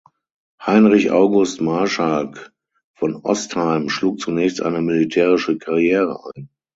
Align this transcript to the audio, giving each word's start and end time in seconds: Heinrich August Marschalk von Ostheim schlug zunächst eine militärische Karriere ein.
Heinrich 0.65 1.11
August 1.11 1.61
Marschalk 1.61 2.51
von 2.95 3.17
Ostheim 3.17 3.87
schlug 3.89 4.19
zunächst 4.19 4.59
eine 4.59 4.81
militärische 4.81 5.59
Karriere 5.59 6.19
ein. 6.33 6.49